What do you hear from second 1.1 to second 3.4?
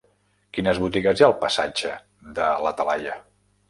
hi ha al passatge de la Talaia?